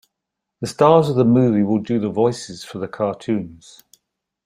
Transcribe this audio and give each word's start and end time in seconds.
The 0.61 0.65
stars 0.67 1.09
of 1.09 1.15
the 1.15 1.23
movie 1.23 1.61
will 1.61 1.77
do 1.77 1.99
the 1.99 2.09
voices 2.09 2.63
for 2.63 2.79
the 2.79 2.87
cartoons. 2.87 3.83